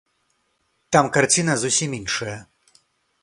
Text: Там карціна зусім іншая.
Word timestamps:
Там 0.95 1.09
карціна 1.17 1.53
зусім 1.63 1.91
іншая. 1.99 2.39